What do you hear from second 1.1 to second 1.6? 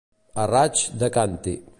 càntir.